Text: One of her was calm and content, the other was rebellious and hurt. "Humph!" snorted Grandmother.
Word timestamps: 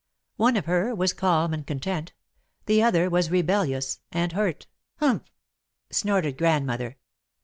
One 0.37 0.57
of 0.57 0.65
her 0.65 0.95
was 0.95 1.13
calm 1.13 1.53
and 1.53 1.63
content, 1.67 2.11
the 2.65 2.81
other 2.81 3.07
was 3.07 3.29
rebellious 3.29 3.99
and 4.11 4.31
hurt. 4.31 4.65
"Humph!" 4.95 5.29
snorted 5.91 6.39
Grandmother. 6.39 6.97